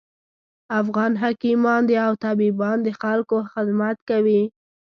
افغان 0.79 1.11
حکیمان 1.23 1.83
او 2.05 2.13
طبیبان 2.25 2.77
د 2.85 2.87
خلکوخدمت 2.99 3.97
کوي 4.09 4.41